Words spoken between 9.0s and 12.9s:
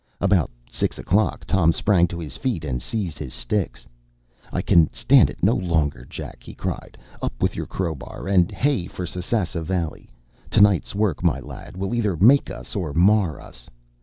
Sasassa Valley! To night’s work, my lad, will either make us